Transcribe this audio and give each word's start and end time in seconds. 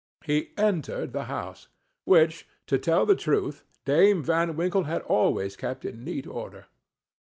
He 0.25 0.49
entered 0.57 1.13
the 1.13 1.25
house, 1.25 1.67
which, 2.05 2.47
to 2.65 2.79
tell 2.79 3.05
the 3.05 3.15
truth, 3.15 3.63
Dame 3.85 4.23
Van 4.23 4.55
Winkle 4.55 4.85
had 4.85 5.03
always 5.03 5.55
kept 5.55 5.85
in 5.85 6.03
neat 6.03 6.25
order. 6.25 6.65